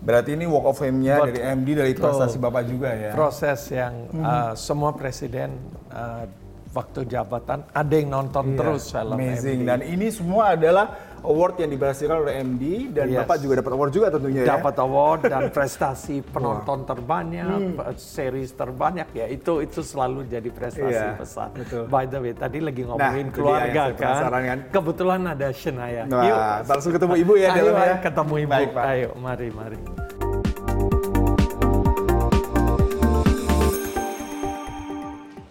[0.05, 3.12] Berarti ini walk of fame-nya dari MD dari prestasi Bapak juga ya.
[3.17, 5.58] Proses yang uh, semua presiden
[5.89, 6.29] uh,
[6.69, 9.65] waktu jabatan ada yang nonton Iya, terus film Amazing.
[9.65, 9.69] MD.
[9.73, 13.17] Dan ini semua adalah award yang diberhasilkan oleh MD dan Yes.
[13.21, 14.47] Bapak juga dapat award juga tentunya ya.
[14.55, 17.59] dapat award dan prestasi penonton terbanyak,
[17.95, 21.49] series terbanyak ya itu itu selalu jadi prestasi Iya, besar.
[21.51, 21.83] betul.
[21.88, 24.29] By the way, tadi lagi itu ngomongin dia keluarga kan.
[24.29, 24.59] kan.
[24.69, 26.03] Kebetulan ada Shania.
[26.05, 27.95] Nah, langsung ketemu Ibu ya ayo, dalam ya.
[27.99, 28.51] ketemu ibu.
[28.53, 28.83] Baik, Pak.
[28.85, 30.04] Ayo, mari, mari.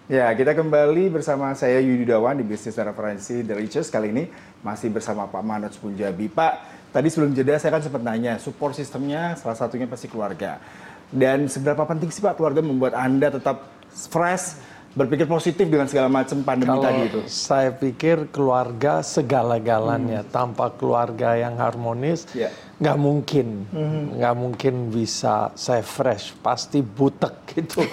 [0.04, 3.88] Ya, kita kembali bersama saya Yudi Dawan di Bisnis Referensi The Riches.
[3.88, 4.28] Kali ini
[4.60, 6.28] masih bersama Pak Manoj Punjabi.
[6.28, 6.52] Pak,
[6.92, 10.60] tadi sebelum jeda saya kan sempat nanya, support sistemnya salah satunya pasti keluarga.
[11.08, 14.60] Dan seberapa penting sih Pak keluarga membuat Anda tetap fresh,
[14.92, 17.20] berpikir positif dengan segala macam pandemi Kalau tadi itu?
[17.26, 22.52] saya pikir keluarga segala-galanya tanpa keluarga yang harmonis Hmm.
[22.74, 22.90] Ya.
[22.90, 24.04] nggak mungkin Hmm.
[24.14, 27.87] nggak mungkin bisa saya fresh pasti butek gitu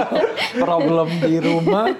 [0.56, 1.94] problem di rumah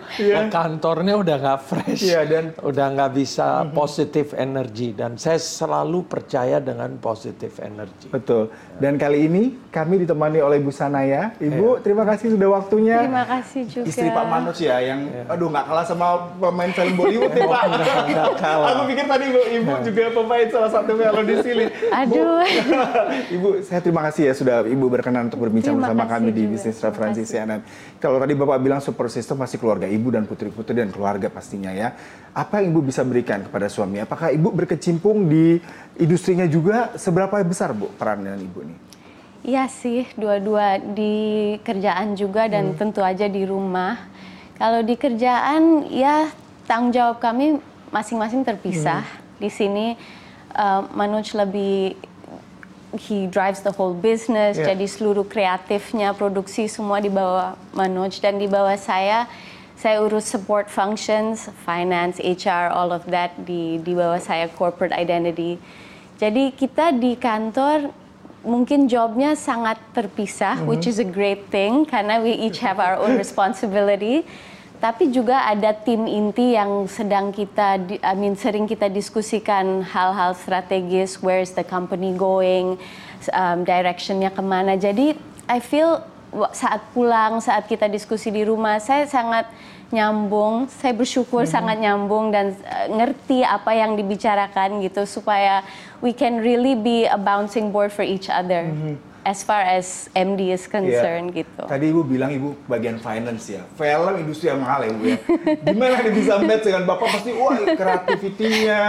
[0.49, 6.59] kantornya udah nggak fresh Iya, dan- udah nggak bisa positive energy dan saya selalu percaya
[6.59, 8.51] dengan positive energy Betul.
[8.75, 11.31] Dan kali ini kami ditemani oleh Bu Sanaya.
[11.37, 12.99] Ibu, terima kasih sudah waktunya.
[13.01, 13.87] Terima kasih juga.
[13.87, 17.62] Istri Pak Manoj ya, yang aduh nggak kalah sama pemain film Bollywood nih Pak.
[18.42, 21.64] Aku pikir tadi Ibu, Ibu juga pemain salah satu film di sini.
[21.88, 22.24] Aduh.
[23.37, 26.53] Ibu, saya terima kasih ya sudah Ibu berkenan untuk berbincang Terima bersama kami di juga.
[26.57, 27.23] Bisnis Terima Referensi.
[27.25, 27.61] CNN.
[27.99, 31.93] Kalau tadi Bapak bilang support system pasti keluarga Ibu dan putri-putri dan keluarga pastinya ya.
[32.37, 34.03] Apa yang Ibu bisa berikan kepada suami?
[34.03, 35.59] Apakah Ibu berkecimpung di
[36.01, 36.97] industrinya juga?
[36.99, 38.79] Seberapa besar Bu peran dengan Ibu nih?
[39.45, 44.01] Iya sih, dua-dua di kerjaan juga dan tentu aja di rumah.
[44.57, 46.33] Kalau di kerjaan ya
[46.65, 47.61] tanggung jawab kami
[47.93, 49.05] masing-masing terpisah.
[49.37, 49.93] Di sini
[50.57, 51.99] uh, Manoj lebih
[52.96, 54.57] he drives the whole business.
[54.57, 54.74] Yeah.
[54.74, 59.26] Jadi seluruh kreatifnya, produksi semua di bawah Manoj dan di bawah saya
[59.74, 65.59] saya urus support functions, finance, HR, all of that di di bawah saya corporate identity.
[66.16, 67.90] Jadi kita di kantor
[68.46, 73.18] mungkin jobnya sangat terpisah, which is a great thing karena we each have our own
[73.18, 74.22] responsibility.
[74.85, 81.25] Tapi juga ada tim inti yang sedang kita, I mean sering kita diskusikan hal-hal strategis,
[81.25, 82.77] where's the company going,
[83.33, 84.77] um, directionnya ke mana.
[84.77, 85.16] Jadi
[85.49, 86.05] I feel
[86.53, 89.49] saat pulang, saat kita diskusi di rumah, saya sangat
[89.88, 95.64] nyambung, saya bersyukur sangat nyambung dan uh, ngerti apa yang dibicarakan gitu supaya
[96.05, 98.68] we can really be a bouncing board for each other
[99.25, 101.39] as far as MD is concerned Iya.
[101.43, 101.63] gitu.
[101.65, 103.65] Tadi ibu bilang ibu bagian finance ya.
[103.75, 105.19] Film industri yang mahal ya ibu ya.
[105.65, 108.81] Gimana nih bisa match dengan bapak pasti wah kreativitinya,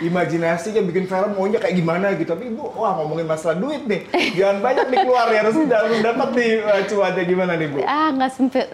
[0.00, 2.28] imajinasinya bikin film maunya kayak gimana gitu.
[2.28, 4.02] Tapi ibu wah ngomongin masalah duit nih.
[4.34, 7.76] Jangan banyak nih keluar ya harus harus dapat nih uh, cuannya gimana nih bu?
[7.80, 8.30] Ah, nggak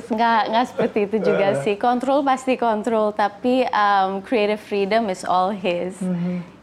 [0.09, 1.75] nggak nggak seperti itu juga sih.
[1.77, 6.01] Kontrol pasti kontrol, tapi um, creative freedom is all his.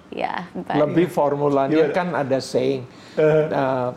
[0.09, 1.93] Ya, but- Lebih formulanya Gimana?
[1.93, 2.81] kan ada saying
[3.19, 3.93] uh,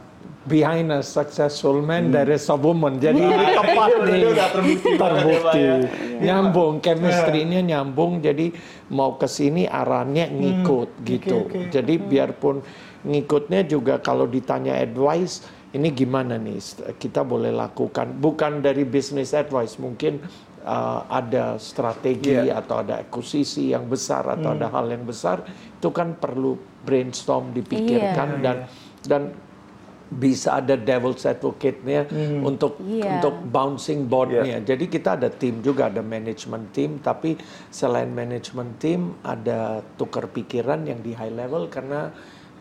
[0.48, 2.96] behind a successful man there is a woman.
[2.96, 4.20] Jadi ini tepat Itu nih.
[4.32, 5.60] terbukti Terbukti.
[5.60, 5.76] Ya.
[6.20, 8.20] Nyambung, chemistry-nya nyambung.
[8.20, 8.52] Jadi
[8.92, 11.44] mau ke sini arahnya ngikut gitu.
[11.44, 11.68] oke.
[11.68, 12.64] Jadi biarpun
[13.00, 15.40] ngikutnya juga kalau ditanya advice
[15.72, 16.60] ini gimana nih
[17.00, 20.20] kita boleh lakukan bukan dari business advice mungkin
[20.68, 22.60] uh, ada strategi Iya.
[22.60, 28.28] atau ada akuisisi yang besar atau ada hal yang besar itu kan perlu brainstorm dipikirkan
[28.36, 28.42] Iya.
[28.44, 28.56] dan
[29.00, 29.22] dan
[30.10, 32.10] bisa ada devil's advocate-nya
[32.42, 33.22] untuk Iya.
[33.22, 34.58] untuk bouncing board-nya.
[34.58, 37.38] Jadi kita ada tim juga ada management team tapi
[37.70, 42.10] selain management team ada tukar pikiran yang di high level karena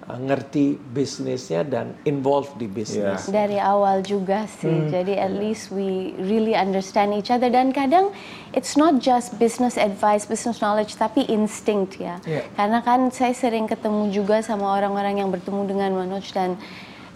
[0.06, 3.26] uh, ngerti bisnisnya dan involved di bisnis.
[3.34, 4.86] dari awal juga sih.
[4.86, 8.14] Jadi at least we really understand each other dan kadang
[8.54, 12.22] it's not just business advice, business knowledge tapi instinct ya.
[12.30, 12.46] Iya.
[12.54, 16.62] Karena kan saya sering ketemu juga sama orang-orang yang bertemu dengan Manoj dan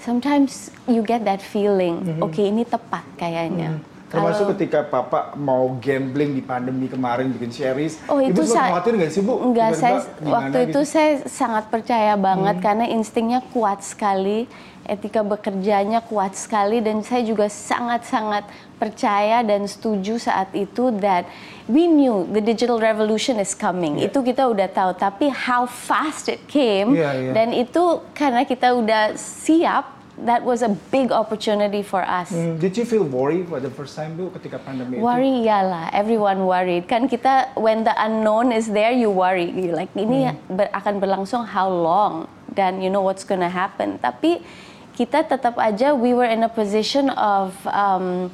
[0.04, 2.04] sometimes you get that feeling.
[2.04, 2.24] Mm-hmm.
[2.28, 3.80] Oke, ini tepat kayaknya.
[3.80, 3.93] Mm-hmm.
[4.14, 7.98] Termasuk Kalau- ketika papa mau gambling di pandemi kemarin bikin series.
[8.06, 9.34] Oh itu ibu sempat sa- khawatir nggak sih bu?
[9.42, 10.80] Enggak, saya Tiba-tiba gimana waktu itu gitu?
[10.80, 10.92] Hmm.
[10.94, 14.46] saya sangat percaya banget karena instingnya kuat sekali,
[14.84, 18.46] etika bekerjanya kuat sekali dan saya juga sangat-sangat
[18.78, 21.26] percaya dan setuju saat itu that
[21.66, 23.98] we knew the digital revolution is coming.
[23.98, 27.32] Itu kita udah tahu, tapi how fast it came Iya, iya.
[27.34, 32.30] dan itu karena kita udah siap, that was a big opportunity for us.
[32.30, 35.04] Hmm, Did you feel worry for the first time bu ketika pandemi itu?
[35.04, 36.86] Worry iyalah, everyone worried.
[36.86, 39.50] Kan kita when the unknown is there, you worry.
[39.50, 43.98] You like ini ber- akan berlangsung how long dan you know what's gonna happen.
[43.98, 44.46] Tapi
[44.94, 48.30] kita tetap aja we were in a position of um,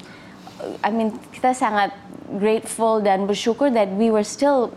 [0.84, 1.96] I mean kita sangat
[2.36, 4.76] grateful dan bersyukur that we were still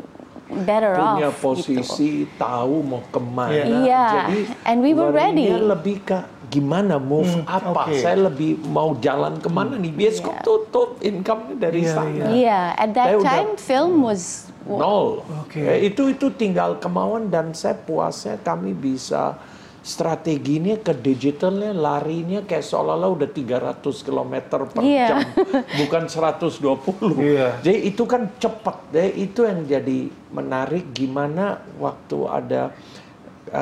[0.63, 1.43] better punya off.
[1.43, 2.39] posisi gitu.
[2.39, 3.67] tahu mau ke mana.
[3.83, 5.51] Iya, Jadi and we were ready.
[5.51, 6.19] lebih ke
[6.53, 7.89] gimana move apa?
[7.89, 7.97] oke.
[7.97, 9.89] Saya lebih mau jalan ke mana nih?
[9.91, 10.45] Bioskop Iya.
[10.45, 12.29] tutup, income dari sana.
[12.29, 15.25] Iya, at that Saya udah- time film was Nol.
[15.43, 15.59] Oke.
[15.59, 19.35] Eh, itu itu tinggal kemauan dan saya puasnya kami bisa
[19.83, 24.35] strateginya ke digitalnya larinya kayak seolah-olah udah 300 km
[24.65, 25.07] per Iya.
[25.11, 25.19] jam
[25.83, 27.59] bukan 120 Iya.
[27.59, 32.71] jadi itu kan cepat deh itu yang jadi menarik gimana waktu ada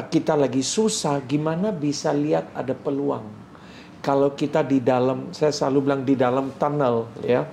[0.06, 3.42] kita lagi susah gimana bisa lihat ada peluang
[4.00, 7.44] kalau kita di dalam saya selalu bilang di dalam tunnel ya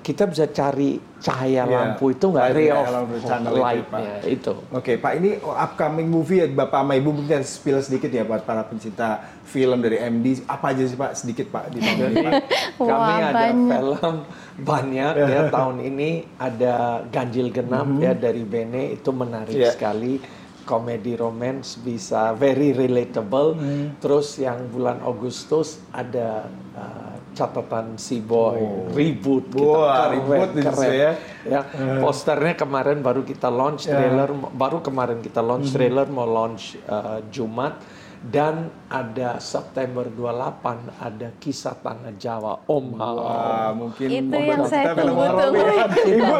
[0.00, 1.68] kita bisa cari cahaya Hmm.
[1.68, 1.76] Iya.
[1.82, 2.86] lampu itu nggak Light ray ya, of
[3.20, 4.28] tunnel itu, light-nya Pak.
[4.30, 8.40] itu Oke Pak, ini upcoming movie ya Bapak sama Ibu mungkin spill sedikit ya buat
[8.40, 9.08] para pencinta
[9.42, 10.44] film dari MD.
[10.44, 11.12] Apa aja sih Pak?
[11.14, 12.32] Sedikit Pak di tahun ini Pak.
[12.78, 13.70] kami Wah, ada banyak.
[13.74, 14.14] film
[14.56, 16.74] banyak ya tahun ini ada
[17.06, 19.72] Ganjil Genap ya dari Bene itu menarik Iya.
[19.72, 20.20] sekali
[20.66, 23.54] komedi romance bisa very relatable.
[24.02, 28.90] Terus yang bulan Agustus ada uh, catatan si boy.
[28.90, 30.90] Reboot Wah, keren, reboot keren.
[30.90, 31.12] ya.
[31.46, 31.60] ya
[32.02, 34.28] posternya kemarin baru kita launch trailer.
[34.52, 37.78] Baru kemarin kita launch trailer mau launch uh, Jumat
[38.16, 43.16] dan ada September 28 ada kisah tanah Jawa Om Hao.
[43.20, 45.76] Wah, mungkin Itu yang kita saya film horor tunggu-tunggu.
[45.76, 45.86] ya.
[45.86, 46.34] Kita Ibu,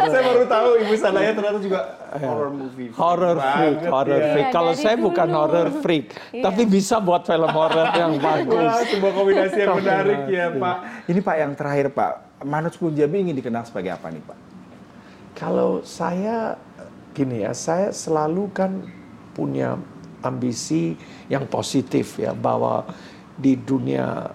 [0.12, 1.80] saya baru tahu Ibu Sanaya ternyata juga
[2.14, 2.88] horror movie.
[2.92, 4.26] Horror freak, Banget horror ya.
[4.30, 4.46] freak.
[4.46, 8.70] Iya, Kalau saya bukan horror freak, tapi bisa buat film horor yang bagus.
[8.70, 10.46] Wah, sebuah kombinasi yang menarik ya.
[10.54, 10.76] Pak.
[11.08, 12.12] Ini Pak yang terakhir Pak,
[12.44, 14.38] Manoj Punjabi ingin dikenal sebagai apa nih Pak?
[15.34, 16.54] Kalau saya
[17.10, 18.86] gini ya, saya selalu kan
[19.32, 19.74] punya
[20.24, 20.96] ambisi
[21.28, 22.88] yang positif ya bahwa
[23.36, 24.32] di dunia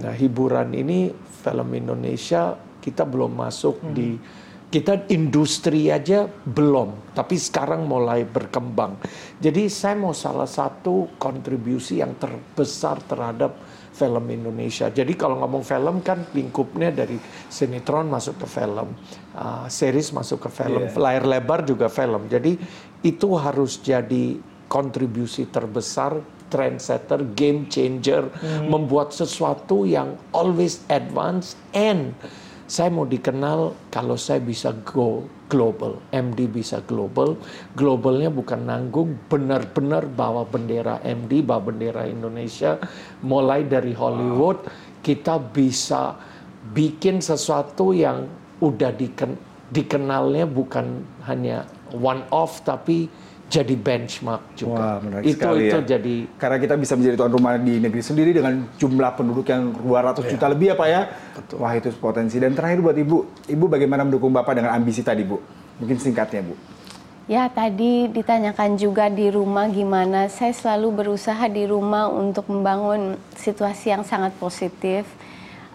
[0.00, 1.10] nah, hiburan ini
[1.42, 4.16] film Indonesia kita belum masuk di
[4.72, 8.96] Kita industri aja belum, tapi sekarang mulai berkembang.
[9.36, 13.52] Jadi saya mau salah satu kontribusi yang terbesar terhadap
[13.92, 14.88] film Indonesia.
[14.88, 17.20] Jadi kalau ngomong film kan lingkupnya dari
[17.52, 18.96] sinetron masuk ke film,
[19.36, 20.96] uh, series masuk ke film, Yeah.
[20.96, 22.32] layar lebar juga film.
[22.32, 22.56] Jadi
[23.04, 24.40] itu harus jadi
[24.72, 26.16] kontribusi terbesar,
[26.48, 28.32] trendsetter, game changer,
[28.64, 32.16] membuat sesuatu yang always advance and
[32.72, 37.36] saya mau dikenal kalau saya bisa go global, MD bisa global.
[37.76, 42.80] Globalnya bukan nanggung, benar-benar bawa bendera MD, bawa bendera Indonesia.
[43.20, 44.64] Mulai dari Hollywood,
[45.04, 46.16] kita bisa
[46.72, 48.24] bikin sesuatu yang
[48.64, 49.36] udah diken-
[49.68, 53.04] dikenalnya bukan hanya one off, tapi
[53.52, 54.80] jadi benchmark juga.
[54.80, 55.84] Wah, menarik itu sekali itu ya.
[55.84, 60.24] jadi Karena kita bisa menjadi tuan rumah di negeri sendiri dengan jumlah penduduk yang 200
[60.32, 61.00] juta lebih ya Pak ya.
[61.60, 62.40] Wah itu potensi.
[62.40, 63.16] Dan terakhir buat Ibu,
[63.52, 65.36] Ibu bagaimana mendukung Bapak dengan ambisi tadi Bu?
[65.84, 66.56] Mungkin singkatnya Bu.
[67.28, 70.32] Ya tadi ditanyakan juga di rumah gimana.
[70.32, 75.04] Saya selalu berusaha di rumah untuk membangun situasi yang sangat positif.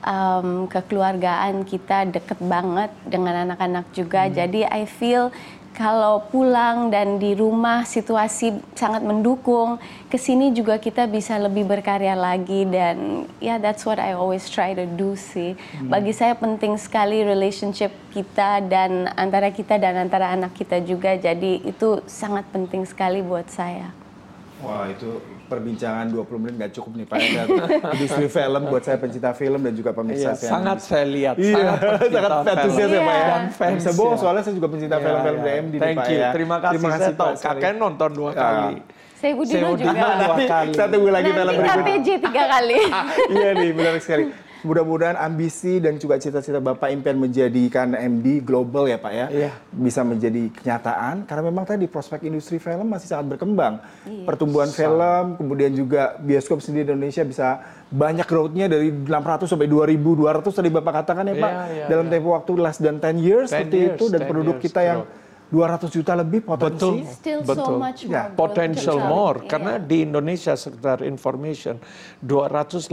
[0.05, 4.29] Em, kekeluargaan kita deket banget dengan anak-anak juga.
[4.29, 5.33] Jadi I feel
[5.73, 9.77] kalau pulang dan di rumah situasi sangat mendukung,
[10.09, 14.73] ke sini juga kita bisa lebih berkarya lagi dan ya that's what I always try
[14.77, 15.53] to do sih.
[15.85, 21.13] Bagi saya penting sekali relationship kita dan antara kita dan antara anak kita juga.
[21.13, 24.06] Jadi itu sangat penting sekali buat saya.
[24.57, 25.09] Wah itu
[25.45, 27.17] perbincangan 20 menit nggak cukup nih Pak.
[27.21, 27.43] ya.
[27.93, 30.49] Industri film buat saya pencinta film dan juga pemirsa Iya, CNN.
[30.49, 33.27] sangat saya lihat, Iya, sangat pencinta sangat antusias ya Pak ya.
[33.27, 34.17] Dan fans Bisa bohong ya.
[34.17, 35.45] soalnya saya juga pencinta Iya, film-film iya.
[35.47, 36.17] DMD nih Thank Pak you.
[36.17, 36.29] ya.
[36.33, 36.79] Terima kasih.
[36.81, 37.59] saya tahu Pak, sekali.
[37.59, 38.35] kakek nonton dua Ah.
[38.35, 38.75] kali.
[39.13, 39.91] Saya Ibu Dino Saya juga.
[39.93, 40.71] Dua kali.
[40.71, 41.85] Saya tunggu lagi film Nanti berikutnya.
[41.85, 42.79] KPJ tiga kali.
[43.35, 44.23] iya nih, benar sekali.
[44.65, 49.51] Mudah-mudahan ambisi dan juga cita-cita Bapak impian menjadikan MD global ya Pak ya, Iya.
[49.69, 51.29] bisa menjadi kenyataan.
[51.29, 53.83] Karena memang tadi prospek industri film masih sangat berkembang.
[54.07, 54.25] Iya.
[54.25, 57.47] Pertumbuhan film, kemudian juga bioskop sendiri di Indonesia bisa
[57.87, 61.51] banyak growth-nya dari 600 sampai 2200 tadi Bapak katakan ya Pak.
[61.51, 62.13] Iya, iya, dalam iya.
[62.17, 64.81] tempo waktu less than 10 years 10 seperti years, itu dan 10 penduduk years kita
[64.81, 65.25] yang growth.
[65.47, 66.75] 200 juta lebih potensi.
[66.75, 66.95] Betul.
[67.07, 67.75] Still so Betul.
[67.77, 68.11] much more.
[68.11, 68.97] Ya, growth Potential potential.
[69.07, 69.47] more Iya.
[69.47, 71.75] karena di Indonesia sekitar information
[72.19, 72.91] 280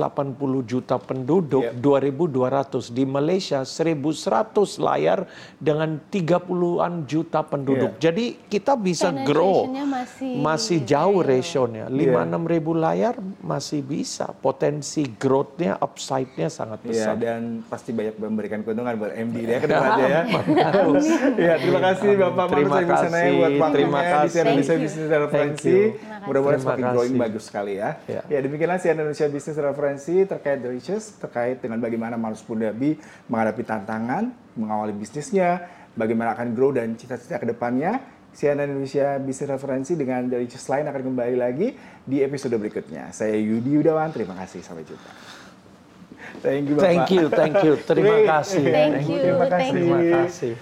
[0.62, 1.74] juta penduduk Yep.
[1.76, 7.96] 2200 di Malaysia 1100 layar dengan 30-an juta penduduk.
[7.96, 8.02] Iya.
[8.04, 11.28] Jadi kita bisa grow masih- masih jauh Iya.
[11.32, 14.30] rasionya 5 6 ribu layar masih bisa.
[14.36, 17.14] Potensi growth-nya upside-nya sangat Iya besar.
[17.16, 20.22] dan pasti banyak memberikan keuntungan buat MD ya ke depannya ya.
[21.34, 24.28] Iya terima kasih Bapak Terima Manus Ibu Senaya kasih, buat waktunya terima di kasih.
[24.34, 24.84] CNN Indonesia Thank you.
[24.84, 25.76] Business Referensi.
[26.24, 27.22] Mudah-mudahan Terima semakin growing kasih.
[27.24, 27.90] bagus sekali ya.
[28.08, 28.20] Ya.
[28.28, 32.96] Ya demikianlah CNN Indonesia Business Referensi terkait The Riches, terkait dengan bagaimana Manus Pundabi
[33.28, 34.24] menghadapi tantangan,
[34.56, 38.00] mengawali bisnisnya, bagaimana akan grow dan cita-cita ke depannya.
[38.34, 41.70] CNN Indonesia Business Referensi dengan The Riches lain akan kembali lagi
[42.02, 43.14] di episode berikutnya.
[43.14, 44.58] Saya Yudi Yudawan, terima kasih.
[44.58, 45.06] Sampai jumpa.
[46.42, 46.82] Thank you Bapak.
[46.82, 47.72] Thank you, thank you.
[47.78, 48.64] Terima kasih.
[48.66, 49.70] Thank you, Terima thank kasih.
[49.70, 50.52] Terima kasih.